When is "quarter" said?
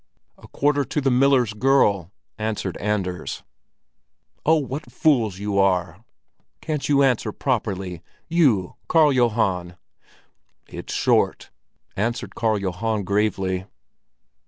0.47-0.83